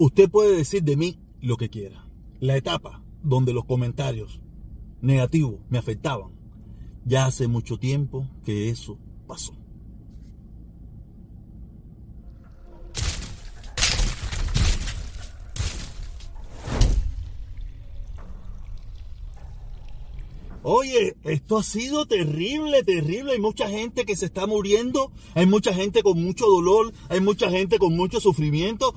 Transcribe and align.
Usted 0.00 0.30
puede 0.30 0.56
decir 0.56 0.84
de 0.84 0.96
mí 0.96 1.18
lo 1.40 1.56
que 1.56 1.70
quiera. 1.70 2.06
La 2.38 2.56
etapa 2.56 3.02
donde 3.24 3.52
los 3.52 3.64
comentarios 3.64 4.40
negativos 5.00 5.58
me 5.70 5.78
afectaban, 5.78 6.30
ya 7.04 7.26
hace 7.26 7.48
mucho 7.48 7.78
tiempo 7.78 8.28
que 8.44 8.70
eso 8.70 8.96
pasó. 9.26 9.58
Oye, 20.70 21.16
esto 21.24 21.56
ha 21.56 21.62
sido 21.62 22.04
terrible, 22.04 22.82
terrible. 22.82 23.32
Hay 23.32 23.40
mucha 23.40 23.68
gente 23.70 24.04
que 24.04 24.14
se 24.16 24.26
está 24.26 24.46
muriendo, 24.46 25.12
hay 25.34 25.46
mucha 25.46 25.72
gente 25.72 26.02
con 26.02 26.22
mucho 26.22 26.46
dolor, 26.46 26.92
hay 27.08 27.20
mucha 27.20 27.50
gente 27.50 27.78
con 27.78 27.96
mucho 27.96 28.20
sufrimiento. 28.20 28.94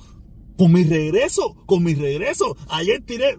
Con 0.61 0.73
mi 0.73 0.83
regreso, 0.83 1.55
con 1.65 1.81
mi 1.81 1.95
regreso. 1.95 2.55
Ayer 2.69 3.01
tiré, 3.03 3.35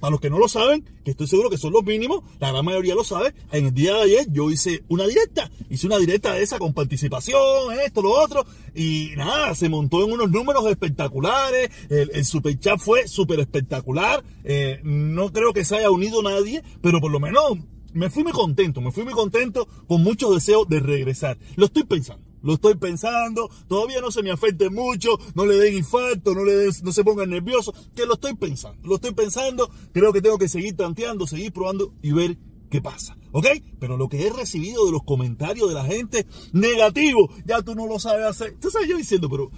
para 0.00 0.12
los 0.12 0.22
que 0.22 0.30
no 0.30 0.38
lo 0.38 0.48
saben, 0.48 0.82
que 1.04 1.10
estoy 1.10 1.26
seguro 1.26 1.50
que 1.50 1.58
son 1.58 1.70
los 1.70 1.84
mínimos, 1.84 2.20
la 2.40 2.50
gran 2.50 2.64
mayoría 2.64 2.94
lo 2.94 3.04
sabe, 3.04 3.34
en 3.52 3.66
el 3.66 3.74
día 3.74 3.92
de 3.96 4.00
ayer 4.00 4.26
yo 4.30 4.50
hice 4.50 4.82
una 4.88 5.06
directa, 5.06 5.50
hice 5.68 5.86
una 5.86 5.98
directa 5.98 6.32
de 6.32 6.42
esa 6.42 6.58
con 6.58 6.72
participación, 6.72 7.78
esto, 7.84 8.00
lo 8.00 8.12
otro, 8.12 8.46
y 8.74 9.10
nada, 9.18 9.54
se 9.54 9.68
montó 9.68 10.02
en 10.02 10.12
unos 10.12 10.30
números 10.30 10.64
espectaculares, 10.64 11.68
el, 11.90 12.10
el 12.14 12.24
super 12.24 12.56
fue 12.78 13.06
súper 13.06 13.40
espectacular, 13.40 14.24
eh, 14.42 14.80
no 14.82 15.30
creo 15.30 15.52
que 15.52 15.66
se 15.66 15.76
haya 15.76 15.90
unido 15.90 16.22
nadie, 16.22 16.62
pero 16.80 17.02
por 17.02 17.10
lo 17.10 17.20
menos 17.20 17.58
me 17.92 18.08
fui 18.08 18.22
muy 18.22 18.32
contento, 18.32 18.80
me 18.80 18.92
fui 18.92 19.04
muy 19.04 19.12
contento 19.12 19.68
con 19.86 20.02
mucho 20.02 20.32
deseo 20.32 20.64
de 20.64 20.80
regresar. 20.80 21.36
Lo 21.56 21.66
estoy 21.66 21.84
pensando. 21.84 22.31
Lo 22.42 22.54
estoy 22.54 22.74
pensando, 22.74 23.48
todavía 23.68 24.00
no 24.00 24.10
se 24.10 24.22
me 24.22 24.30
afecte 24.30 24.68
mucho, 24.70 25.18
no 25.34 25.46
le 25.46 25.56
den 25.56 25.74
infarto, 25.74 26.34
no, 26.34 26.44
le 26.44 26.70
no 26.82 26.92
se 26.92 27.04
pongan 27.04 27.30
nerviosos, 27.30 27.74
que 27.94 28.06
lo 28.06 28.14
estoy 28.14 28.34
pensando, 28.34 28.86
lo 28.86 28.96
estoy 28.96 29.12
pensando, 29.12 29.70
creo 29.92 30.12
que 30.12 30.22
tengo 30.22 30.38
que 30.38 30.48
seguir 30.48 30.76
tanteando, 30.76 31.26
seguir 31.26 31.52
probando 31.52 31.94
y 32.02 32.12
ver 32.12 32.38
qué 32.68 32.80
pasa, 32.80 33.16
¿ok? 33.32 33.46
Pero 33.78 33.96
lo 33.96 34.08
que 34.08 34.26
he 34.26 34.32
recibido 34.32 34.86
de 34.86 34.92
los 34.92 35.02
comentarios 35.04 35.68
de 35.68 35.74
la 35.74 35.84
gente 35.84 36.26
negativo, 36.52 37.30
ya 37.44 37.62
tú 37.62 37.74
no 37.74 37.86
lo 37.86 37.98
sabes 37.98 38.26
hacer, 38.26 38.56
tú 38.58 38.70
sabes 38.70 38.88
yo 38.88 38.96
diciendo, 38.96 39.28
pero 39.28 39.50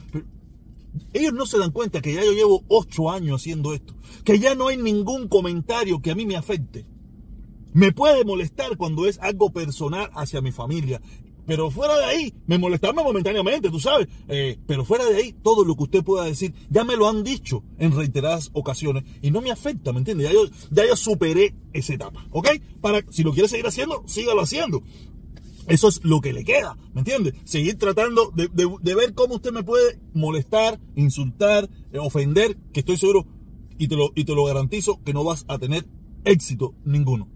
ellos 1.13 1.33
no 1.33 1.47
se 1.47 1.59
dan 1.59 1.71
cuenta 1.71 2.01
que 2.01 2.13
ya 2.13 2.25
yo 2.25 2.33
llevo 2.33 2.65
ocho 2.69 3.11
años 3.11 3.41
haciendo 3.41 3.73
esto, 3.73 3.95
que 4.25 4.39
ya 4.39 4.55
no 4.55 4.69
hay 4.69 4.77
ningún 4.77 5.29
comentario 5.29 6.01
que 6.03 6.11
a 6.11 6.15
mí 6.15 6.27
me 6.27 6.37
afecte. 6.37 6.87
Me 7.73 7.93
puede 7.93 8.25
molestar 8.25 8.77
cuando 8.77 9.07
es 9.07 9.19
algo 9.19 9.53
personal 9.53 10.09
hacia 10.15 10.41
mi 10.41 10.53
familia. 10.53 11.01
Pero 11.47 11.71
fuera 11.71 11.97
de 11.99 12.05
ahí, 12.05 12.35
me 12.47 12.59
molestarme 12.59 13.03
momentáneamente, 13.03 13.71
tú 13.71 13.81
sabes. 13.81 14.09
Eh, 14.29 14.59
pero 14.67 14.85
fuera 14.85 15.05
de 15.05 15.17
ahí, 15.17 15.35
todo 15.43 15.65
lo 15.65 15.77
que 15.77 15.83
usted 15.85 16.05
pueda 16.05 16.25
decir, 16.25 16.55
ya 16.71 16.85
me 16.85 16.97
lo 16.97 17.09
han 17.09 17.23
dicho 17.23 17.63
en 17.79 17.93
reiteradas 17.93 18.51
ocasiones. 18.53 19.05
Y 19.23 19.31
no 19.31 19.41
me 19.41 19.51
afecta, 19.51 19.93
¿me 19.93 19.99
entiende? 19.99 20.25
Ya 20.25 20.33
yo, 20.33 20.47
ya 20.71 20.87
yo 20.87 20.97
superé 20.97 21.55
esa 21.73 21.95
etapa, 21.95 22.27
¿ok? 22.31 22.49
Para, 22.81 23.03
si 23.11 23.23
lo 23.23 23.33
quiere 23.33 23.49
seguir 23.49 23.67
haciendo, 23.67 24.03
sígalo 24.07 24.41
haciendo. 24.41 24.83
Eso 25.67 25.89
es 25.89 26.05
lo 26.05 26.21
que 26.21 26.33
le 26.33 26.45
queda, 26.45 26.77
¿me 26.93 27.01
entiende? 27.01 27.35
Seguir 27.45 27.79
tratando 27.79 28.31
de 28.35 28.95
ver 28.95 29.15
cómo 29.15 29.37
usted 29.37 29.51
me 29.51 29.63
puede 29.63 29.99
molestar, 30.13 30.79
insultar, 30.95 31.71
eh, 31.93 31.99
ofender, 31.99 32.57
que 32.73 32.81
estoy 32.81 32.99
seguro 32.99 33.27
y 33.79 33.89
te, 33.89 33.97
lo, 33.97 34.13
y 34.15 34.25
te 34.25 34.35
lo 34.35 34.45
garantizo 34.45 35.03
que 35.05 35.15
no 35.15 35.25
vas 35.25 35.47
a 35.49 35.59
tener 35.59 35.87
éxito 36.25 36.75
ninguno 36.85 37.34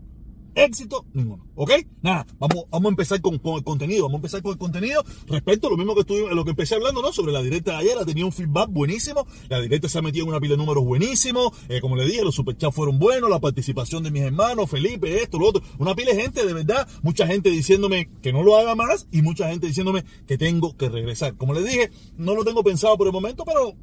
éxito 0.59 1.07
ninguno. 1.13 1.47
¿Ok? 1.55 1.73
Nada, 2.03 2.27
vamos, 2.39 2.65
vamos 2.71 2.87
a 2.87 2.91
empezar 2.91 3.21
con, 3.21 3.39
con, 3.39 3.57
el 3.57 3.65
contenido. 3.65 4.05
Vamos 4.05 4.17
a 4.17 4.19
empezar 4.19 4.43
con 4.43 4.53
el 4.53 4.59
contenido 4.59 5.05
respecto 5.27 5.69
a 5.69 5.71
lo 5.71 5.77
mismo 5.77 5.95
que 5.95 6.01
estuve, 6.01 6.35
lo 6.35 6.45
que 6.45 6.51
empecé 6.51 6.75
hablando, 6.75 7.03
¿no? 7.03 7.13
Sobre 7.13 7.33
la 7.33 7.43
directa 7.43 7.73
de 7.73 7.77
ayer. 7.79 7.99
Ha 7.99 8.05
tenido 8.05 8.27
un 8.27 8.33
feedback 8.33 8.69
buenísimo. 8.71 9.27
La 9.49 9.61
directa 9.61 9.89
se 9.89 9.99
ha 9.99 10.03
metido 10.03 10.25
en 10.25 10.31
una 10.31 10.41
pila 10.41 10.53
de 10.53 10.59
números 10.59 10.85
buenísimos. 10.85 11.53
Eh, 11.69 11.81
como 11.81 11.97
le 11.97 12.05
dije, 12.05 12.25
los 12.25 12.35
superchats 12.35 12.75
fueron 12.75 12.99
buenos. 12.99 13.31
La 13.31 13.41
participación 13.41 14.03
de 14.03 14.11
mis 14.11 14.23
hermanos, 14.23 14.71
Felipe, 14.71 15.23
esto, 15.23 15.39
lo 15.39 15.49
otro. 15.49 15.63
Una 15.79 15.95
pila 15.95 16.13
de 16.13 16.23
gente, 16.23 16.45
de 16.45 16.53
verdad. 16.53 16.89
Mucha 17.03 17.27
gente 17.27 17.51
diciéndome 17.51 18.11
que 18.23 18.33
no 18.33 18.43
lo 18.43 18.57
haga 18.57 18.75
más 18.75 19.07
y 19.11 19.23
mucha 19.23 19.49
gente 19.49 19.67
diciéndome 19.67 20.05
que 20.27 20.39
tengo 20.39 20.77
que 20.77 20.89
regresar. 20.89 21.37
Como 21.37 21.55
les 21.55 21.65
dije, 21.65 21.91
no 22.17 22.35
lo 22.35 22.45
tengo 22.45 22.63
pensado 22.63 22.97
por 22.97 23.07
el 23.07 23.13
momento, 23.13 23.45
pero 23.45 23.75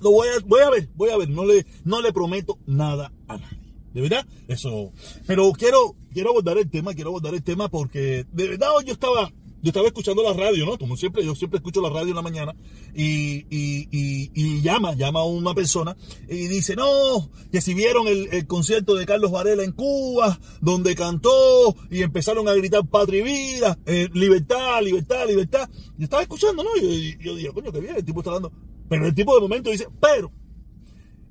lo 0.00 0.10
voy 0.10 0.28
a, 0.28 0.40
voy 0.46 0.60
a 0.60 0.70
ver, 0.70 0.88
voy 0.94 1.10
a 1.10 1.16
ver. 1.16 1.28
No 1.28 1.44
le, 1.44 1.66
no 1.84 2.00
le 2.00 2.12
prometo 2.12 2.58
nada 2.66 3.12
a 3.28 3.38
nadie. 3.38 3.63
De 3.94 4.00
verdad, 4.00 4.26
eso. 4.48 4.92
Pero 5.24 5.52
quiero, 5.52 5.94
quiero 6.12 6.30
abordar 6.30 6.58
el 6.58 6.68
tema, 6.68 6.94
quiero 6.94 7.10
abordar 7.10 7.32
el 7.32 7.44
tema 7.44 7.68
porque 7.68 8.26
de 8.32 8.48
verdad 8.48 8.70
yo 8.84 8.92
estaba, 8.92 9.32
yo 9.62 9.68
estaba 9.68 9.86
escuchando 9.86 10.24
la 10.24 10.32
radio, 10.32 10.66
¿no? 10.66 10.76
Como 10.76 10.96
siempre, 10.96 11.24
yo 11.24 11.36
siempre 11.36 11.58
escucho 11.58 11.80
la 11.80 11.90
radio 11.90 12.08
en 12.08 12.16
la 12.16 12.22
mañana 12.22 12.56
y, 12.92 13.46
y, 13.50 14.60
llama, 14.62 14.94
llama 14.94 15.20
a 15.20 15.24
una 15.24 15.54
persona 15.54 15.96
y 16.28 16.48
dice, 16.48 16.74
no, 16.74 17.30
que 17.52 17.60
si 17.60 17.72
vieron 17.72 18.08
el, 18.08 18.28
el, 18.32 18.48
concierto 18.48 18.96
de 18.96 19.06
Carlos 19.06 19.30
Varela 19.30 19.62
en 19.62 19.70
Cuba, 19.70 20.40
donde 20.60 20.96
cantó 20.96 21.76
y 21.88 22.02
empezaron 22.02 22.48
a 22.48 22.54
gritar 22.54 22.84
patria 22.88 23.20
y 23.20 23.22
vida, 23.22 23.78
eh, 23.86 24.08
libertad, 24.12 24.82
libertad, 24.82 25.24
libertad. 25.28 25.70
Yo 25.96 26.04
estaba 26.04 26.22
escuchando, 26.22 26.64
¿no? 26.64 26.70
Y 26.82 27.12
yo, 27.18 27.18
yo, 27.20 27.36
digo, 27.36 27.54
coño, 27.54 27.70
que 27.70 27.78
bien, 27.78 27.94
el 27.94 28.04
tipo 28.04 28.20
está 28.20 28.30
hablando. 28.30 28.50
Pero 28.88 29.06
el 29.06 29.14
tipo 29.14 29.36
de 29.36 29.40
momento 29.40 29.70
dice, 29.70 29.86
pero 30.00 30.32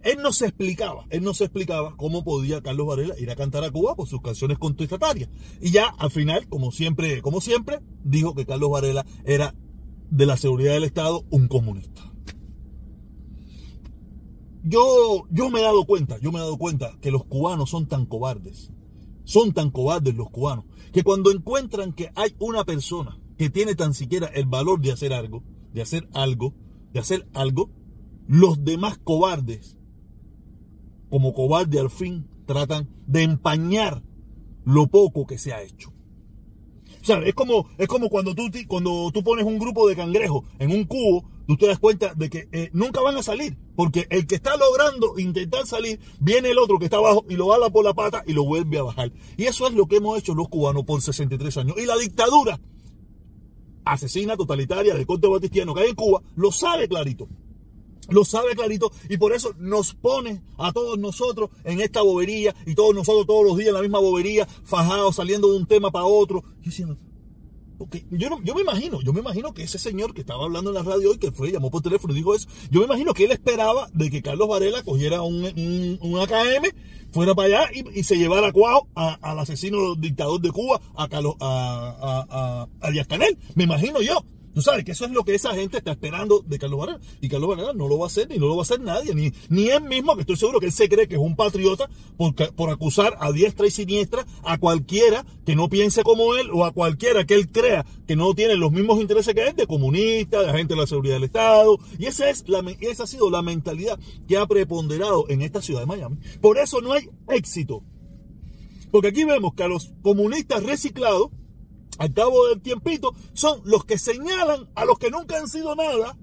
él 0.03 0.17
no 0.21 0.33
se 0.33 0.45
explicaba, 0.45 1.05
él 1.09 1.23
no 1.23 1.33
se 1.33 1.45
explicaba 1.45 1.95
cómo 1.95 2.23
podía 2.23 2.61
Carlos 2.61 2.87
Varela 2.87 3.17
ir 3.19 3.31
a 3.31 3.35
cantar 3.35 3.63
a 3.63 3.71
Cuba 3.71 3.95
por 3.95 4.07
sus 4.07 4.21
canciones 4.21 4.57
contestatarias. 4.57 5.29
Y 5.61 5.71
ya 5.71 5.87
al 5.97 6.11
final, 6.11 6.47
como 6.49 6.71
siempre, 6.71 7.21
como 7.21 7.39
siempre, 7.39 7.79
dijo 8.03 8.35
que 8.35 8.45
Carlos 8.45 8.69
Varela 8.69 9.05
era 9.23 9.55
de 10.09 10.25
la 10.25 10.35
seguridad 10.35 10.73
del 10.73 10.83
Estado 10.83 11.23
un 11.29 11.47
comunista. 11.47 12.11
Yo, 14.63 15.25
yo 15.29 15.49
me 15.49 15.59
he 15.59 15.63
dado 15.63 15.85
cuenta, 15.85 16.17
yo 16.19 16.31
me 16.31 16.39
he 16.39 16.41
dado 16.41 16.57
cuenta 16.57 16.97
que 17.01 17.11
los 17.11 17.25
cubanos 17.25 17.69
son 17.69 17.87
tan 17.87 18.05
cobardes, 18.05 18.71
son 19.23 19.53
tan 19.53 19.71
cobardes 19.71 20.15
los 20.15 20.29
cubanos, 20.29 20.65
que 20.91 21.03
cuando 21.03 21.31
encuentran 21.31 21.93
que 21.93 22.11
hay 22.15 22.35
una 22.39 22.63
persona 22.63 23.19
que 23.37 23.49
tiene 23.49 23.75
tan 23.75 23.93
siquiera 23.93 24.27
el 24.27 24.45
valor 24.45 24.81
de 24.81 24.91
hacer 24.91 25.13
algo, 25.13 25.43
de 25.73 25.81
hacer 25.81 26.07
algo, 26.13 26.53
de 26.93 26.99
hacer 26.99 27.27
algo, 27.33 27.71
los 28.27 28.63
demás 28.63 28.97
cobardes 29.03 29.77
como 31.13 31.31
cobarde 31.31 31.79
al 31.79 31.91
fin 31.91 32.25
tratan 32.47 32.89
de 33.05 33.21
empañar 33.21 34.01
lo 34.65 34.87
poco 34.87 35.27
que 35.27 35.37
se 35.37 35.53
ha 35.53 35.61
hecho. 35.61 35.93
O 36.99 37.05
sea, 37.05 37.19
es 37.19 37.35
como, 37.35 37.69
es 37.77 37.87
como 37.87 38.09
cuando, 38.09 38.33
tú, 38.33 38.49
cuando 38.67 39.11
tú 39.13 39.23
pones 39.23 39.45
un 39.45 39.59
grupo 39.59 39.87
de 39.87 39.95
cangrejos 39.95 40.43
en 40.57 40.71
un 40.71 40.85
cubo, 40.85 41.23
tú 41.47 41.55
te 41.55 41.67
das 41.67 41.77
cuenta 41.77 42.15
de 42.15 42.31
que 42.31 42.49
eh, 42.51 42.71
nunca 42.73 42.99
van 43.01 43.15
a 43.15 43.21
salir, 43.21 43.55
porque 43.75 44.07
el 44.09 44.25
que 44.25 44.33
está 44.33 44.57
logrando 44.57 45.19
intentar 45.19 45.67
salir, 45.67 45.99
viene 46.19 46.49
el 46.49 46.57
otro 46.57 46.79
que 46.79 46.85
está 46.85 46.97
abajo 46.97 47.23
y 47.29 47.35
lo 47.35 47.45
bala 47.45 47.69
por 47.69 47.85
la 47.85 47.93
pata 47.93 48.23
y 48.25 48.33
lo 48.33 48.45
vuelve 48.45 48.79
a 48.79 48.81
bajar. 48.83 49.11
Y 49.37 49.43
eso 49.43 49.67
es 49.67 49.75
lo 49.75 49.85
que 49.85 49.97
hemos 49.97 50.17
hecho 50.17 50.33
los 50.33 50.49
cubanos 50.49 50.83
por 50.83 50.99
63 50.99 51.57
años. 51.57 51.75
Y 51.77 51.85
la 51.85 51.95
dictadura 51.95 52.59
asesina 53.85 54.35
totalitaria 54.35 54.95
de 54.95 55.05
corte 55.05 55.27
batistiano 55.27 55.75
que 55.75 55.81
hay 55.81 55.89
en 55.89 55.95
Cuba 55.95 56.23
lo 56.35 56.51
sabe 56.51 56.87
clarito. 56.87 57.27
Lo 58.09 58.25
sabe 58.25 58.55
clarito 58.55 58.91
y 59.09 59.17
por 59.17 59.33
eso 59.33 59.53
nos 59.57 59.93
pone 59.93 60.41
a 60.57 60.71
todos 60.71 60.97
nosotros 60.99 61.49
en 61.63 61.81
esta 61.81 62.01
bobería 62.01 62.55
y 62.65 62.75
todos 62.75 62.93
nosotros 62.93 63.25
todos 63.25 63.45
los 63.45 63.57
días 63.57 63.69
en 63.69 63.75
la 63.75 63.81
misma 63.81 63.99
bobería, 63.99 64.47
fajados, 64.63 65.15
saliendo 65.15 65.51
de 65.51 65.57
un 65.57 65.65
tema 65.65 65.91
para 65.91 66.05
otro. 66.05 66.43
Diciendo, 66.61 66.97
porque 67.77 68.05
yo, 68.11 68.29
no, 68.29 68.41
yo 68.43 68.55
me 68.55 68.61
imagino, 68.61 69.01
yo 69.01 69.13
me 69.13 69.19
imagino 69.19 69.53
que 69.53 69.63
ese 69.63 69.77
señor 69.77 70.13
que 70.13 70.21
estaba 70.21 70.45
hablando 70.45 70.69
en 70.69 70.75
la 70.75 70.83
radio 70.83 71.11
hoy, 71.11 71.17
que 71.17 71.31
fue, 71.31 71.51
llamó 71.51 71.71
por 71.71 71.81
teléfono 71.81 72.13
y 72.13 72.17
dijo 72.17 72.35
eso, 72.35 72.47
yo 72.69 72.79
me 72.79 72.85
imagino 72.85 73.13
que 73.13 73.25
él 73.25 73.31
esperaba 73.31 73.89
de 73.93 74.09
que 74.09 74.21
Carlos 74.21 74.47
Varela 74.47 74.83
cogiera 74.83 75.21
un, 75.21 75.43
un, 75.43 75.97
un 76.01 76.19
AKM, 76.19 76.65
fuera 77.11 77.35
para 77.35 77.47
allá 77.47 77.69
y, 77.93 78.03
se 78.03 78.17
llevara 78.17 78.51
cuajo 78.51 78.87
al 78.95 79.39
asesino 79.39 79.95
dictador 79.95 80.41
de 80.41 80.51
Cuba, 80.51 80.81
a, 80.95 81.07
Carlos, 81.07 81.35
a, 81.39 81.95
a, 82.01 82.27
a, 82.29 82.87
a 82.87 82.91
Díaz 82.91 83.07
Canel. 83.07 83.37
Me 83.55 83.63
imagino 83.63 84.01
yo. 84.01 84.23
Tú 84.53 84.61
sabes 84.61 84.83
que 84.83 84.91
eso 84.91 85.05
es 85.05 85.11
lo 85.11 85.23
que 85.23 85.35
esa 85.35 85.53
gente 85.53 85.77
está 85.77 85.91
esperando 85.91 86.43
de 86.45 86.59
Carlos 86.59 86.79
Varela. 86.79 86.99
Y 87.21 87.29
Carlos 87.29 87.49
Varela 87.49 87.73
no 87.73 87.87
lo 87.87 87.97
va 87.97 88.05
a 88.05 88.07
hacer, 88.07 88.29
ni 88.29 88.37
no 88.37 88.47
lo 88.47 88.55
va 88.55 88.61
a 88.61 88.63
hacer 88.63 88.79
nadie, 88.79 89.15
ni, 89.15 89.31
ni 89.49 89.69
él 89.69 89.83
mismo, 89.83 90.15
que 90.15 90.21
estoy 90.21 90.35
seguro 90.35 90.59
que 90.59 90.67
él 90.67 90.71
se 90.71 90.89
cree 90.89 91.07
que 91.07 91.15
es 91.15 91.21
un 91.21 91.35
patriota 91.35 91.89
por, 92.17 92.33
por 92.53 92.69
acusar 92.69 93.17
a 93.19 93.31
diestra 93.31 93.67
y 93.67 93.71
siniestra 93.71 94.25
a 94.43 94.57
cualquiera 94.57 95.25
que 95.45 95.55
no 95.55 95.69
piense 95.69 96.03
como 96.03 96.35
él 96.35 96.49
o 96.53 96.65
a 96.65 96.71
cualquiera 96.71 97.25
que 97.25 97.33
él 97.33 97.49
crea 97.49 97.85
que 98.07 98.15
no 98.15 98.33
tiene 98.33 98.55
los 98.55 98.71
mismos 98.71 98.99
intereses 98.99 99.33
que 99.33 99.47
él, 99.47 99.55
de 99.55 99.67
comunista, 99.67 100.41
de 100.41 100.49
agente 100.49 100.73
de 100.75 100.81
la 100.81 100.87
seguridad 100.87 101.15
del 101.15 101.25
Estado. 101.25 101.77
Y 101.97 102.05
esa, 102.05 102.29
es 102.29 102.47
la, 102.47 102.63
esa 102.81 103.03
ha 103.03 103.07
sido 103.07 103.29
la 103.29 103.41
mentalidad 103.41 103.99
que 104.27 104.37
ha 104.37 104.45
preponderado 104.45 105.25
en 105.29 105.41
esta 105.41 105.61
ciudad 105.61 105.81
de 105.81 105.87
Miami. 105.87 106.17
Por 106.41 106.57
eso 106.57 106.81
no 106.81 106.93
hay 106.93 107.09
éxito. 107.29 107.83
Porque 108.91 109.07
aquí 109.07 109.23
vemos 109.23 109.53
que 109.55 109.63
a 109.63 109.67
los 109.67 109.93
comunistas 110.01 110.63
reciclados, 110.63 111.29
al 111.97 112.13
cabo 112.13 112.47
del 112.47 112.61
tiempito, 112.61 113.13
son 113.33 113.61
los 113.65 113.85
que 113.85 113.97
señalan 113.97 114.69
a 114.75 114.85
los 114.85 114.97
que 114.99 115.11
nunca 115.11 115.37
han 115.37 115.47
sido 115.47 115.75
nada, 115.75 116.17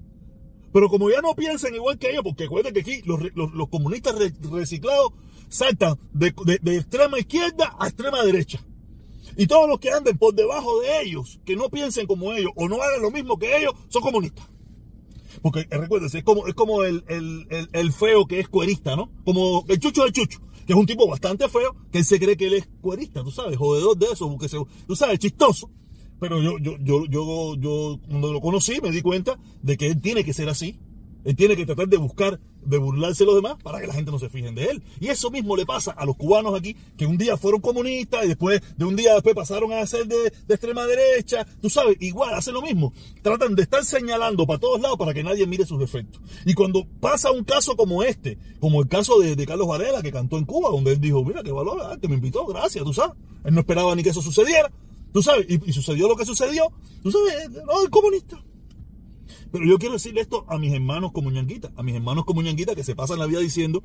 pero 0.72 0.88
como 0.88 1.10
ya 1.10 1.20
no 1.20 1.34
piensan 1.34 1.74
igual 1.74 1.98
que 1.98 2.10
ellos, 2.10 2.22
porque 2.22 2.44
recuerden 2.44 2.74
que 2.74 2.80
aquí 2.80 3.02
los, 3.04 3.20
los, 3.34 3.68
comunistas 3.68 4.14
reciclados 4.50 5.12
saltan 5.48 5.98
de, 6.12 6.32
de, 6.62 6.76
extrema 6.76 7.18
izquierda 7.18 7.76
a 7.78 7.88
extrema 7.88 8.22
derecha. 8.22 8.64
Y 9.36 9.46
todos 9.46 9.68
los 9.68 9.80
que 9.80 9.90
anden 9.90 10.18
por 10.18 10.34
debajo 10.34 10.80
de 10.80 11.02
ellos, 11.02 11.40
que 11.44 11.56
no 11.56 11.68
piensen 11.70 12.06
como 12.06 12.32
ellos 12.32 12.52
o 12.56 12.68
no 12.68 12.80
hagan 12.82 13.02
lo 13.02 13.10
mismo 13.10 13.38
que 13.38 13.56
ellos, 13.56 13.74
son 13.88 14.02
comunistas. 14.02 14.46
Porque 15.42 15.60
eh, 15.60 15.78
recuérdense, 15.78 16.18
es 16.18 16.24
como, 16.24 16.46
es 16.46 16.54
como 16.54 16.84
el, 16.84 17.04
el, 17.08 17.68
el, 17.72 17.92
feo 17.92 18.26
que 18.26 18.40
es 18.40 18.48
cuerista, 18.48 18.96
¿no? 18.96 19.10
Como 19.24 19.64
el 19.68 19.78
chucho 19.78 20.02
del 20.02 20.12
chucho, 20.12 20.40
que 20.70 20.74
es 20.74 20.78
un 20.78 20.86
tipo 20.86 21.08
bastante 21.08 21.48
feo, 21.48 21.74
que 21.90 21.98
él 21.98 22.04
se 22.04 22.20
cree 22.20 22.36
que 22.36 22.46
él 22.46 22.54
es 22.54 22.68
cuerista, 22.80 23.24
tú 23.24 23.32
sabes, 23.32 23.56
jodedor 23.56 23.98
de 23.98 24.06
eso, 24.06 24.30
porque 24.30 24.48
se, 24.48 24.56
tú 24.86 24.94
sabes, 24.94 25.18
chistoso. 25.18 25.68
Pero 26.20 26.40
yo, 26.40 26.58
yo, 26.58 26.76
yo, 26.78 27.06
yo, 27.06 27.56
yo, 27.56 27.98
cuando 28.06 28.32
lo 28.32 28.40
conocí 28.40 28.80
me 28.80 28.92
di 28.92 29.02
cuenta 29.02 29.36
de 29.62 29.76
que 29.76 29.88
él 29.88 30.00
tiene 30.00 30.22
que 30.22 30.32
ser 30.32 30.48
así, 30.48 30.78
él 31.24 31.36
tiene 31.36 31.56
que 31.56 31.66
tratar 31.66 31.88
de 31.88 31.96
buscar, 31.96 32.40
de 32.64 32.78
burlarse 32.78 33.24
de 33.24 33.26
los 33.26 33.36
demás 33.36 33.56
para 33.62 33.80
que 33.80 33.86
la 33.86 33.94
gente 33.94 34.10
no 34.10 34.18
se 34.18 34.28
fijen 34.28 34.54
de 34.54 34.66
él. 34.66 34.82
Y 35.00 35.08
eso 35.08 35.30
mismo 35.30 35.56
le 35.56 35.66
pasa 35.66 35.92
a 35.92 36.04
los 36.04 36.16
cubanos 36.16 36.54
aquí, 36.54 36.76
que 36.96 37.06
un 37.06 37.18
día 37.18 37.36
fueron 37.36 37.60
comunistas 37.60 38.24
y 38.24 38.28
después, 38.28 38.62
de 38.76 38.84
un 38.84 38.96
día 38.96 39.14
después 39.14 39.34
pasaron 39.34 39.72
a 39.72 39.86
ser 39.86 40.06
de, 40.06 40.32
extrema 40.48 40.86
derecha. 40.86 41.46
Tú 41.60 41.70
sabes, 41.70 41.96
igual, 42.00 42.34
hacen 42.34 42.54
lo 42.54 42.62
mismo. 42.62 42.92
Tratan 43.22 43.54
de 43.54 43.62
estar 43.62 43.84
señalando 43.84 44.46
para 44.46 44.58
todos 44.58 44.80
lados 44.80 44.98
para 44.98 45.14
que 45.14 45.22
nadie 45.22 45.46
mire 45.46 45.66
sus 45.66 45.78
defectos. 45.78 46.20
Y 46.44 46.54
cuando 46.54 46.86
pasa 47.00 47.30
un 47.30 47.44
caso 47.44 47.76
como 47.76 48.02
este, 48.02 48.38
como 48.58 48.80
el 48.80 48.88
caso 48.88 49.18
de, 49.20 49.46
Carlos 49.46 49.68
Varela, 49.68 50.02
que 50.02 50.12
cantó 50.12 50.38
en 50.38 50.44
Cuba, 50.44 50.70
donde 50.70 50.92
él 50.92 51.00
dijo, 51.00 51.24
mira, 51.24 51.42
qué 51.42 51.52
valor, 51.52 51.80
ah, 51.82 51.96
me 52.08 52.14
invitó, 52.14 52.46
gracias, 52.46 52.84
tú 52.84 52.92
sabes. 52.92 53.16
Él 53.44 53.54
no 53.54 53.60
esperaba 53.60 53.94
ni 53.94 54.02
que 54.02 54.10
eso 54.10 54.22
sucediera. 54.22 54.70
Tú 55.12 55.22
sabes, 55.22 55.46
y, 55.48 55.72
sucedió 55.72 56.08
lo 56.08 56.16
que 56.16 56.24
sucedió. 56.24 56.70
Tú 57.02 57.10
sabes, 57.10 57.50
no, 57.50 57.82
el 57.82 57.90
comunista. 57.90 58.42
Pero 59.50 59.64
yo 59.64 59.78
quiero 59.78 59.94
decirle 59.94 60.20
esto 60.20 60.44
a 60.48 60.58
mis 60.58 60.72
hermanos 60.72 61.12
como 61.12 61.30
ñanguita, 61.30 61.72
a 61.76 61.82
mis 61.82 61.94
hermanos 61.94 62.24
como 62.24 62.42
ñanguita 62.42 62.74
que 62.74 62.84
se 62.84 62.94
pasan 62.94 63.18
la 63.18 63.26
vida 63.26 63.40
diciendo 63.40 63.82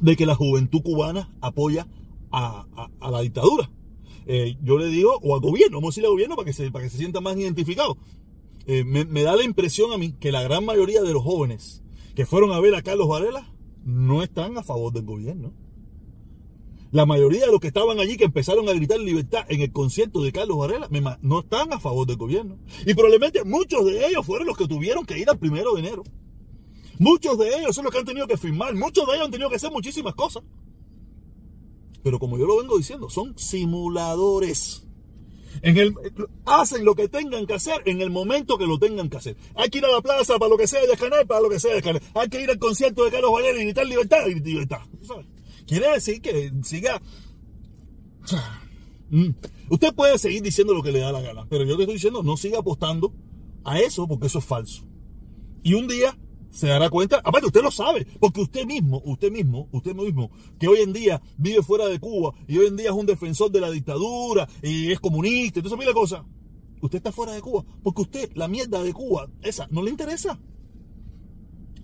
de 0.00 0.16
que 0.16 0.26
la 0.26 0.34
juventud 0.34 0.82
cubana 0.82 1.34
apoya 1.40 1.86
a, 2.30 2.66
la 3.00 3.20
dictadura. 3.20 3.70
Eh, 4.26 4.56
yo 4.62 4.78
le 4.78 4.86
digo, 4.86 5.18
o 5.22 5.34
al 5.34 5.40
gobierno, 5.40 5.78
vamos 5.78 5.88
a 5.88 5.90
decirle 5.92 6.08
al 6.08 6.12
gobierno 6.12 6.36
para 6.36 6.46
que 6.46 6.52
se, 6.52 6.70
para 6.70 6.84
que 6.84 6.90
se 6.90 6.98
sienta 6.98 7.20
más 7.20 7.36
identificado. 7.36 7.96
Eh, 8.66 8.82
me, 8.84 9.04
da 9.22 9.36
la 9.36 9.44
impresión 9.44 9.92
a 9.92 9.98
mí 9.98 10.14
que 10.18 10.32
la 10.32 10.42
gran 10.42 10.64
mayoría 10.64 11.02
de 11.02 11.12
los 11.12 11.22
jóvenes 11.22 11.84
que 12.16 12.26
fueron 12.26 12.50
a 12.52 12.58
ver 12.58 12.74
a 12.74 12.82
Carlos 12.82 13.08
Varela 13.08 13.52
no 13.84 14.22
están 14.22 14.58
a 14.58 14.64
favor 14.64 14.92
del 14.92 15.04
gobierno. 15.04 15.52
La 16.92 17.04
mayoría 17.04 17.46
de 17.46 17.52
los 17.52 17.60
que 17.60 17.68
estaban 17.68 17.98
allí, 17.98 18.16
que 18.16 18.24
empezaron 18.24 18.68
a 18.68 18.72
gritar 18.72 18.98
libertad 19.00 19.44
en 19.48 19.60
el 19.60 19.72
concierto 19.72 20.22
de 20.22 20.32
Carlos 20.32 20.58
Varela, 20.58 20.88
no 21.20 21.40
están 21.40 21.72
a 21.72 21.80
favor 21.80 22.06
del 22.06 22.16
gobierno. 22.16 22.58
Y 22.86 22.94
probablemente 22.94 23.44
muchos 23.44 23.84
de 23.84 24.06
ellos 24.06 24.24
fueron 24.24 24.46
los 24.46 24.56
que 24.56 24.68
tuvieron 24.68 25.04
que 25.04 25.18
ir 25.18 25.28
al 25.28 25.38
primero 25.38 25.74
de 25.74 25.80
enero. 25.80 26.04
Muchos 26.98 27.38
de 27.38 27.48
ellos 27.58 27.74
son 27.74 27.84
los 27.84 27.92
que 27.92 27.98
han 27.98 28.06
tenido 28.06 28.26
que 28.26 28.36
firmar. 28.36 28.74
Muchos 28.74 29.06
de 29.06 29.14
ellos 29.14 29.26
han 29.26 29.30
tenido 29.30 29.50
que 29.50 29.56
hacer 29.56 29.70
muchísimas 29.70 30.14
cosas. 30.14 30.42
Pero 32.02 32.18
como 32.18 32.38
yo 32.38 32.46
lo 32.46 32.58
vengo 32.58 32.78
diciendo, 32.78 33.10
son 33.10 33.36
simuladores. 33.36 34.86
Hacen 36.44 36.84
lo 36.84 36.94
que 36.94 37.08
tengan 37.08 37.46
que 37.46 37.54
hacer 37.54 37.82
en 37.86 38.00
el 38.00 38.10
momento 38.10 38.58
que 38.58 38.66
lo 38.66 38.78
tengan 38.78 39.10
que 39.10 39.16
hacer. 39.16 39.36
Hay 39.56 39.70
que 39.70 39.78
ir 39.78 39.84
a 39.84 39.90
la 39.90 40.00
plaza 40.00 40.38
para 40.38 40.48
lo 40.48 40.56
que 40.56 40.66
sea 40.66 40.80
de 40.82 40.92
escanear, 40.92 41.26
para 41.26 41.40
lo 41.40 41.48
que 41.48 41.58
sea 41.58 41.72
de 41.72 41.78
escanear. 41.78 42.02
Hay 42.14 42.28
que 42.28 42.40
ir 42.40 42.50
al 42.50 42.58
concierto 42.58 43.04
de 43.04 43.10
Carlos 43.10 43.32
Varela 43.32 43.60
y 43.60 43.64
gritar 43.64 43.86
libertad, 43.86 44.26
libertad. 44.26 44.78
¿sabes? 45.02 45.26
Quiere 45.66 45.92
decir 45.92 46.20
que 46.20 46.52
siga... 46.62 47.00
Mm. 49.10 49.30
Usted 49.70 49.94
puede 49.94 50.18
seguir 50.18 50.42
diciendo 50.42 50.74
lo 50.74 50.82
que 50.82 50.92
le 50.92 51.00
da 51.00 51.12
la 51.12 51.20
gana, 51.20 51.46
pero 51.48 51.64
yo 51.64 51.76
te 51.76 51.82
estoy 51.82 51.94
diciendo, 51.94 52.22
no 52.22 52.36
siga 52.36 52.58
apostando 52.58 53.12
a 53.64 53.78
eso 53.80 54.06
porque 54.06 54.26
eso 54.26 54.38
es 54.38 54.44
falso. 54.44 54.84
Y 55.62 55.74
un 55.74 55.88
día 55.88 56.16
se 56.50 56.68
dará 56.68 56.88
cuenta, 56.88 57.20
aparte 57.22 57.46
usted 57.46 57.62
lo 57.62 57.70
sabe, 57.70 58.06
porque 58.18 58.40
usted 58.40 58.64
mismo, 58.64 59.02
usted 59.04 59.30
mismo, 59.30 59.68
usted 59.72 59.94
mismo, 59.94 60.30
que 60.58 60.68
hoy 60.68 60.78
en 60.80 60.92
día 60.92 61.20
vive 61.36 61.62
fuera 61.62 61.86
de 61.86 61.98
Cuba 61.98 62.32
y 62.46 62.58
hoy 62.58 62.68
en 62.68 62.76
día 62.76 62.90
es 62.90 62.96
un 62.96 63.06
defensor 63.06 63.50
de 63.50 63.60
la 63.60 63.70
dictadura 63.70 64.48
y 64.62 64.90
es 64.90 65.00
comunista, 65.00 65.58
entonces 65.58 65.78
mira 65.78 65.92
cosa, 65.92 66.24
usted 66.80 66.98
está 66.98 67.12
fuera 67.12 67.32
de 67.32 67.42
Cuba, 67.42 67.64
porque 67.82 68.02
usted, 68.02 68.30
la 68.34 68.48
mierda 68.48 68.82
de 68.82 68.92
Cuba, 68.92 69.28
esa, 69.42 69.66
no 69.70 69.82
le 69.82 69.90
interesa. 69.90 70.38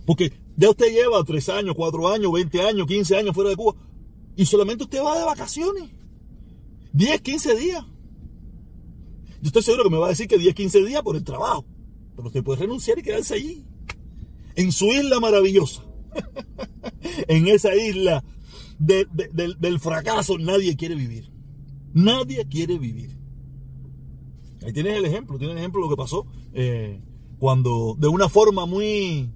Porque 0.07 0.33
ya 0.57 0.71
usted 0.71 0.93
lleva 0.93 1.23
3 1.25 1.49
años, 1.51 1.75
4 1.77 2.09
años, 2.09 2.33
20 2.33 2.63
años, 2.63 2.87
15 2.87 3.17
años 3.17 3.35
fuera 3.35 3.51
de 3.51 3.57
Cuba. 3.57 3.75
Y 4.37 4.47
solamente 4.47 4.85
usted 4.85 5.03
va 5.03 5.19
de 5.19 5.25
vacaciones. 5.25 5.91
10, 6.93 7.21
15 7.21 7.57
días. 7.57 7.85
Yo 9.41 9.49
estoy 9.49 9.63
seguro 9.63 9.85
que 9.85 9.91
me 9.91 9.99
va 9.99 10.07
a 10.07 10.11
decir 10.11 10.29
que 10.29 10.39
10, 10.39 10.55
15 10.55 10.85
días 10.85 11.03
por 11.03 11.17
el 11.17 11.25
trabajo. 11.25 11.65
Pero 12.15 12.29
usted 12.29 12.45
puede 12.45 12.61
renunciar 12.61 12.99
y 12.99 13.03
quedarse 13.03 13.35
allí. 13.35 13.65
En 14.55 14.73
su 14.73 14.87
isla 14.87 15.21
maravillosa. 15.21 15.83
en 17.29 17.49
esa 17.49 17.75
isla 17.75 18.23
del 18.79 19.81
fracaso 19.81 20.39
nadie 20.39 20.77
quiere 20.77 20.95
vivir. 20.95 21.31
Nadie 21.95 22.47
quiere 22.47 22.79
vivir. 22.79 23.17
Ahí 24.65 24.73
tienes 24.73 24.97
el 24.97 25.05
ejemplo. 25.05 25.39
Tienes 25.39 25.55
el 25.55 25.59
ejemplo 25.59 25.81
de 25.81 25.87
lo 25.87 25.91
que 25.91 26.01
pasó 26.01 26.27
eh, 26.53 27.01
cuando 27.39 27.97
de 27.99 28.09
una 28.09 28.29
forma 28.29 28.67
muy 28.67 29.31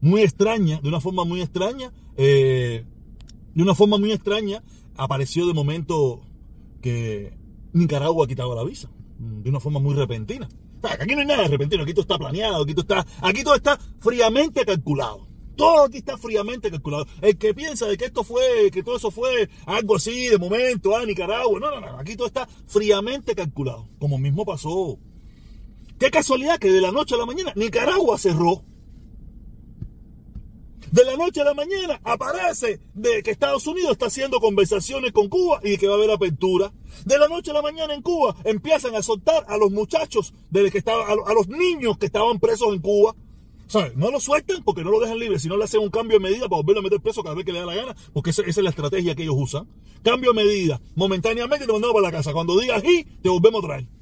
muy 0.00 0.22
extraña, 0.22 0.80
de 0.80 0.88
una 0.88 1.00
forma 1.00 1.24
muy 1.24 1.40
extraña, 1.40 1.92
eh, 2.16 2.84
de 3.54 3.62
una 3.62 3.74
forma 3.74 3.98
muy 3.98 4.12
extraña, 4.12 4.62
apareció 4.96 5.46
de 5.46 5.54
momento 5.54 6.20
que 6.80 7.36
Nicaragua 7.72 8.24
ha 8.24 8.28
quitado 8.28 8.54
la 8.54 8.64
visa, 8.64 8.90
de 9.18 9.50
una 9.50 9.60
forma 9.60 9.80
muy 9.80 9.94
repentina. 9.94 10.48
Aquí 10.82 11.14
no 11.14 11.20
hay 11.20 11.26
nada 11.26 11.42
de 11.42 11.48
repentino, 11.48 11.82
aquí 11.82 11.92
todo 11.92 12.02
está 12.02 12.18
planeado, 12.18 12.62
aquí 12.62 12.72
todo 12.72 12.82
está, 12.82 13.06
aquí 13.20 13.42
todo 13.42 13.56
está 13.56 13.78
fríamente 14.00 14.64
calculado. 14.64 15.26
Todo 15.56 15.86
aquí 15.86 15.98
está 15.98 16.16
fríamente 16.16 16.70
calculado. 16.70 17.04
El 17.20 17.36
que 17.36 17.52
piensa 17.52 17.86
de 17.86 17.96
que 17.96 18.04
esto 18.04 18.22
fue, 18.22 18.70
que 18.72 18.84
todo 18.84 18.96
eso 18.96 19.10
fue 19.10 19.48
algo 19.66 19.96
así 19.96 20.28
de 20.28 20.38
momento, 20.38 20.96
ah, 20.96 21.04
Nicaragua, 21.04 21.58
no, 21.58 21.70
no, 21.72 21.80
no, 21.80 21.98
aquí 21.98 22.14
todo 22.14 22.28
está 22.28 22.48
fríamente 22.66 23.34
calculado, 23.34 23.88
como 23.98 24.18
mismo 24.18 24.44
pasó. 24.44 24.98
Qué 25.98 26.12
casualidad 26.12 26.60
que 26.60 26.70
de 26.70 26.80
la 26.80 26.92
noche 26.92 27.16
a 27.16 27.18
la 27.18 27.26
mañana 27.26 27.52
Nicaragua 27.56 28.16
cerró 28.18 28.62
de 30.90 31.04
la 31.04 31.16
noche 31.16 31.40
a 31.40 31.44
la 31.44 31.54
mañana 31.54 32.00
aparece 32.04 32.80
de 32.94 33.22
que 33.22 33.30
Estados 33.30 33.66
Unidos 33.66 33.92
está 33.92 34.06
haciendo 34.06 34.40
conversaciones 34.40 35.12
con 35.12 35.28
Cuba 35.28 35.60
y 35.62 35.76
que 35.76 35.86
va 35.86 35.94
a 35.94 35.96
haber 35.96 36.10
apertura. 36.10 36.72
De 37.04 37.18
la 37.18 37.28
noche 37.28 37.50
a 37.50 37.54
la 37.54 37.62
mañana 37.62 37.94
en 37.94 38.02
Cuba 38.02 38.36
empiezan 38.44 38.94
a 38.94 39.02
soltar 39.02 39.44
a 39.48 39.56
los 39.56 39.70
muchachos, 39.70 40.32
de 40.50 40.70
que 40.70 40.78
estaba, 40.78 41.04
a 41.06 41.34
los 41.34 41.48
niños 41.48 41.98
que 41.98 42.06
estaban 42.06 42.38
presos 42.38 42.74
en 42.74 42.80
Cuba. 42.80 43.14
No 43.96 44.10
lo 44.10 44.18
sueltan 44.18 44.64
porque 44.64 44.82
no 44.82 44.90
lo 44.90 44.98
dejan 44.98 45.18
libre, 45.18 45.38
sino 45.38 45.56
le 45.56 45.64
hacen 45.64 45.80
un 45.80 45.90
cambio 45.90 46.18
de 46.18 46.24
medida 46.24 46.48
para 46.48 46.62
volverlo 46.62 46.80
a 46.80 46.82
meter 46.84 47.00
preso 47.00 47.22
cada 47.22 47.34
vez 47.34 47.44
que 47.44 47.52
le 47.52 47.60
da 47.60 47.66
la 47.66 47.74
gana, 47.74 47.96
porque 48.14 48.30
esa, 48.30 48.42
es 48.42 48.56
la 48.56 48.70
estrategia 48.70 49.14
que 49.14 49.24
ellos 49.24 49.36
usan. 49.36 49.68
Cambio 50.02 50.32
de 50.32 50.42
medida, 50.42 50.80
momentáneamente 50.94 51.66
te 51.66 51.72
mandamos 51.72 51.94
para 51.94 52.06
la 52.06 52.12
casa. 52.12 52.32
Cuando 52.32 52.58
digas 52.58 52.82
y, 52.82 53.04
te 53.04 53.28
volvemos 53.28 53.62
a 53.62 53.66
traer. 53.66 53.97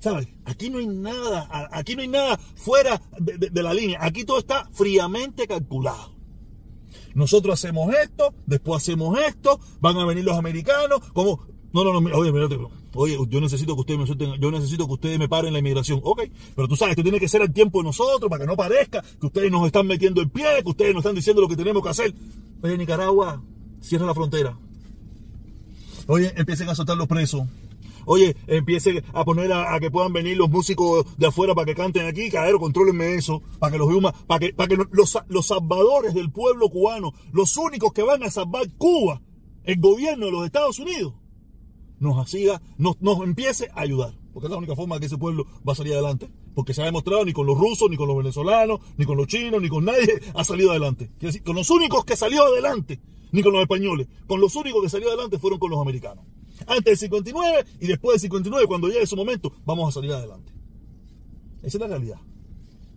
¿Sabes? 0.00 0.28
Aquí 0.46 0.70
no 0.70 0.78
hay 0.78 0.86
nada, 0.86 1.68
aquí 1.72 1.94
no 1.94 2.00
hay 2.00 2.08
nada 2.08 2.38
fuera 2.38 3.00
de, 3.18 3.62
la 3.62 3.74
línea. 3.74 3.98
Aquí 4.00 4.24
todo 4.24 4.38
está 4.38 4.68
fríamente 4.72 5.46
calculado. 5.46 6.14
Nosotros 7.14 7.52
hacemos 7.52 7.92
esto, 7.94 8.34
después 8.46 8.82
hacemos 8.82 9.18
esto, 9.20 9.60
van 9.80 9.98
a 9.98 10.06
venir 10.06 10.24
los 10.24 10.38
americanos, 10.38 11.00
como, 11.12 11.46
no, 11.72 11.84
no, 11.84 12.00
no, 12.00 12.16
oye, 12.16 12.32
mírate, 12.32 12.56
oye, 12.94 13.18
yo 13.28 13.40
necesito 13.40 13.74
que 13.74 13.80
ustedes 13.80 14.00
me 14.00 14.06
suelten, 14.06 14.40
yo 14.40 14.50
necesito 14.50 14.86
que 14.86 14.92
ustedes 14.92 15.18
me 15.18 15.28
paren 15.28 15.52
la 15.52 15.58
inmigración, 15.58 16.00
ok, 16.02 16.22
pero 16.54 16.68
tú 16.68 16.76
sabes, 16.76 16.92
esto 16.92 17.02
tiene 17.02 17.18
que 17.18 17.28
ser 17.28 17.42
al 17.42 17.52
tiempo 17.52 17.80
de 17.80 17.84
nosotros, 17.84 18.30
para 18.30 18.44
que 18.44 18.46
no 18.46 18.56
parezca 18.56 19.02
que 19.02 19.26
ustedes 19.26 19.50
nos 19.50 19.66
están 19.66 19.88
metiendo 19.88 20.20
el 20.20 20.30
pie, 20.30 20.62
que 20.62 20.70
ustedes 20.70 20.94
nos 20.94 21.00
están 21.00 21.16
diciendo 21.16 21.42
lo 21.42 21.48
que 21.48 21.56
tenemos 21.56 21.82
que 21.82 21.88
hacer. 21.88 22.14
Oye, 22.62 22.78
Nicaragua, 22.78 23.42
cierra 23.80 24.06
la 24.06 24.14
frontera. 24.14 24.56
Oye, 26.06 26.32
empiecen 26.36 26.68
a 26.68 26.74
soltar 26.76 26.96
los 26.96 27.08
presos. 27.08 27.42
Oye, 28.06 28.36
empiece 28.46 29.02
a 29.12 29.24
poner 29.24 29.52
a, 29.52 29.78
que 29.80 29.90
puedan 29.90 30.12
venir 30.12 30.36
los 30.36 30.50
músicos 30.50 31.06
de 31.16 31.26
afuera 31.26 31.54
para 31.54 31.66
que 31.66 31.74
canten 31.74 32.06
aquí, 32.06 32.30
cadero, 32.30 32.58
contrólenme 32.58 33.14
eso, 33.14 33.42
para 33.58 33.72
que 33.72 33.78
los 33.78 33.90
para 34.26 34.38
que, 34.38 34.54
para 34.54 34.68
que 34.68 34.78
los, 34.90 35.46
salvadores 35.46 36.14
del 36.14 36.30
pueblo 36.30 36.68
cubano, 36.68 37.12
los 37.32 37.56
únicos 37.56 37.92
que 37.92 38.02
van 38.02 38.22
a 38.22 38.30
salvar 38.30 38.70
Cuba, 38.76 39.20
el 39.64 39.80
gobierno 39.80 40.26
de 40.26 40.32
los 40.32 40.46
Estados 40.46 40.78
Unidos, 40.78 41.14
nos 41.98 42.30
siga, 42.30 42.62
nos, 42.78 42.96
empiece 43.22 43.68
a 43.74 43.80
ayudar. 43.80 44.14
Porque 44.32 44.46
es 44.46 44.50
la 44.50 44.58
única 44.58 44.76
forma 44.76 45.00
que 45.00 45.06
ese 45.06 45.18
pueblo 45.18 45.44
va 45.68 45.72
a 45.72 45.76
salir 45.76 45.92
adelante. 45.92 46.30
Porque 46.54 46.72
se 46.72 46.82
ha 46.82 46.84
demostrado 46.84 47.24
ni 47.24 47.32
con 47.32 47.46
los 47.46 47.58
rusos, 47.58 47.90
ni 47.90 47.96
con 47.96 48.06
los 48.06 48.16
venezolanos, 48.16 48.80
ni 48.96 49.04
con 49.04 49.16
los 49.16 49.26
chinos, 49.26 49.60
ni 49.60 49.68
con 49.68 49.84
nadie 49.84 50.20
ha 50.34 50.44
salido 50.44 50.70
adelante. 50.70 51.10
decir, 51.18 51.42
con 51.42 51.56
los 51.56 51.68
únicos 51.68 52.04
que 52.04 52.16
salió 52.16 52.44
adelante, 52.44 53.00
ni 53.32 53.42
con 53.42 53.52
los 53.52 53.62
españoles, 53.62 54.08
con 54.26 54.40
los 54.40 54.54
únicos 54.54 54.82
que 54.82 54.88
salió 54.88 55.08
adelante 55.08 55.38
fueron 55.38 55.58
con 55.58 55.70
los 55.70 55.80
americanos 55.80 56.24
antes 56.66 56.84
del 56.84 56.96
59 56.96 57.64
y 57.80 57.86
después 57.86 58.14
del 58.14 58.20
59, 58.20 58.66
cuando 58.66 58.88
llegue 58.88 59.06
su 59.06 59.16
momento, 59.16 59.52
vamos 59.64 59.88
a 59.88 59.92
salir 59.92 60.12
adelante. 60.12 60.52
Esa 61.62 61.76
es 61.76 61.80
la 61.80 61.88
realidad. 61.88 62.18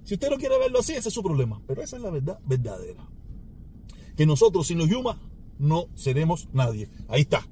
Si 0.03 0.15
usted 0.15 0.29
no 0.29 0.37
quiere 0.37 0.57
verlo 0.59 0.79
así, 0.79 0.93
ese 0.93 1.09
es 1.09 1.13
su 1.13 1.23
problema. 1.23 1.61
Pero 1.67 1.81
esa 1.81 1.97
es 1.97 2.01
la 2.01 2.09
verdad 2.09 2.39
verdadera. 2.45 3.07
Que 4.15 4.25
nosotros 4.25 4.67
sin 4.67 4.77
los 4.77 4.89
Yuma 4.89 5.19
no 5.59 5.87
seremos 5.95 6.49
nadie. 6.53 6.89
Ahí 7.07 7.21
está. 7.21 7.47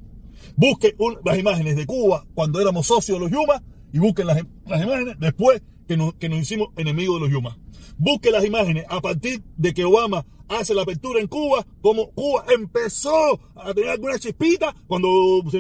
Busque 0.55 0.95
las 1.23 1.37
imágenes 1.37 1.75
de 1.75 1.85
Cuba 1.85 2.25
cuando 2.33 2.59
éramos 2.59 2.87
socios 2.87 3.17
de 3.17 3.25
los 3.25 3.31
Yuma 3.31 3.63
y 3.93 3.99
busquen 3.99 4.27
las, 4.27 4.39
imágenes 4.39 5.17
después 5.19 5.61
que 5.87 5.97
nos, 5.97 6.13
hicimos 6.21 6.69
enemigos 6.77 7.15
de 7.15 7.21
los 7.21 7.31
Yuma. 7.31 7.57
Busque 7.97 8.31
las 8.31 8.45
imágenes 8.45 8.85
a 8.89 9.01
partir 9.01 9.41
de 9.57 9.73
que 9.73 9.85
Obama 9.85 10.25
hace 10.59 10.73
la 10.73 10.81
apertura 10.81 11.19
en 11.19 11.27
Cuba, 11.27 11.65
como 11.81 12.11
Cuba 12.11 12.45
empezó 12.53 13.39
a 13.55 13.73
tener 13.73 13.91
alguna 13.91 14.19
chispita 14.19 14.75
cuando 14.87 15.09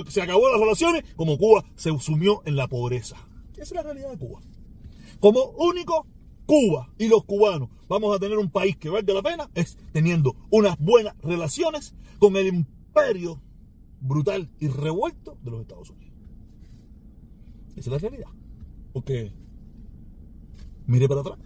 se, 0.09 0.21
acabó 0.21 0.49
las 0.49 0.59
relaciones, 0.59 1.03
como 1.15 1.37
Cuba 1.37 1.63
se 1.75 1.97
sumió 1.99 2.41
en 2.45 2.55
la 2.55 2.67
pobreza. 2.67 3.15
Esa 3.53 3.63
es 3.63 3.71
la 3.71 3.83
realidad 3.83 4.11
de 4.11 4.17
Cuba. 4.17 4.41
Como 5.19 5.43
único 5.57 6.07
Cuba 6.45 6.89
y 6.97 7.07
los 7.07 7.23
cubanos 7.23 7.69
vamos 7.87 8.15
a 8.15 8.19
tener 8.19 8.37
un 8.37 8.49
país 8.49 8.75
que 8.75 8.89
valga 8.89 9.13
la 9.13 9.21
pena 9.21 9.49
es 9.53 9.77
teniendo 9.93 10.35
unas 10.49 10.77
buenas 10.79 11.15
relaciones 11.21 11.95
con 12.19 12.35
el 12.35 12.47
imperio 12.47 13.41
brutal 14.01 14.49
y 14.59 14.67
revuelto 14.67 15.37
de 15.43 15.51
los 15.51 15.61
Estados 15.61 15.89
Unidos. 15.91 16.13
Esa 17.75 17.79
es 17.79 17.87
la 17.87 17.97
realidad. 18.09 18.29
Porque 18.91 19.31
mire 20.87 21.07
para 21.07 21.21
atrás 21.21 21.37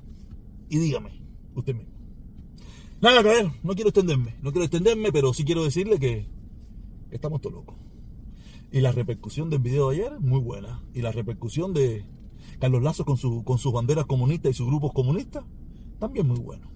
y 0.69 0.77
dígame 0.77 1.21
usted 1.55 1.75
mismo. 1.75 1.93
Nada, 3.01 3.21
ver, 3.21 3.51
no 3.63 3.73
quiero 3.73 3.89
extenderme, 3.89 4.35
no 4.41 4.51
quiero 4.51 4.65
extenderme, 4.65 5.11
pero 5.11 5.33
sí 5.33 5.43
quiero 5.43 5.63
decirle 5.63 5.99
que 5.99 6.27
estamos 7.11 7.41
todos 7.41 7.55
locos. 7.55 7.75
Y 8.71 8.81
la 8.81 8.91
repercusión 8.91 9.49
del 9.49 9.59
video 9.59 9.89
de 9.89 9.97
ayer, 9.97 10.19
muy 10.19 10.39
buena. 10.39 10.83
Y 10.93 11.01
la 11.01 11.11
repercusión 11.11 11.73
de 11.73 12.05
Carlos 12.59 12.83
Lazo 12.83 13.05
con, 13.05 13.17
su, 13.17 13.43
con 13.43 13.57
sus 13.57 13.71
banderas 13.71 14.05
comunistas 14.05 14.51
y 14.51 14.53
sus 14.53 14.67
grupos 14.67 14.91
comunistas, 14.93 15.45
también 15.99 16.27
muy 16.27 16.39
bueno. 16.39 16.71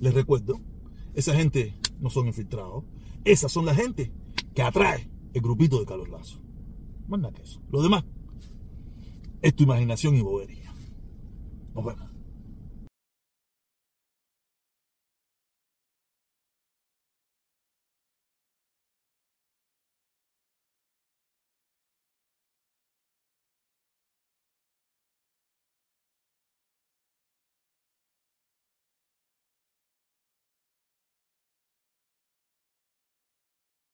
Les 0.00 0.12
recuerdo, 0.12 0.60
esa 1.14 1.34
gente 1.34 1.74
no 2.00 2.10
son 2.10 2.26
infiltrados. 2.26 2.84
Esas 3.24 3.52
son 3.52 3.64
la 3.64 3.74
gente 3.74 4.12
que 4.54 4.62
atrae 4.62 5.08
el 5.32 5.40
grupito 5.40 5.78
de 5.78 5.86
Carlos 5.86 6.08
Lazo. 6.08 6.40
Más 7.08 7.20
nada 7.20 7.32
que 7.32 7.42
eso. 7.42 7.60
Lo 7.70 7.82
demás 7.82 8.04
es 9.42 9.54
tu 9.54 9.64
imaginación 9.64 10.16
y 10.16 10.22
bobería. 10.22 10.72
Nos 11.74 11.84
vemos. 11.84 12.11